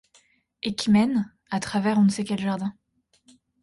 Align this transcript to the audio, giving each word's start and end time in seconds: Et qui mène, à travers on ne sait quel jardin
Et 0.63 0.73
qui 0.73 0.89
mène, 0.89 1.31
à 1.51 1.59
travers 1.59 1.99
on 1.99 2.03
ne 2.05 2.09
sait 2.09 2.23
quel 2.23 2.39
jardin 2.39 2.73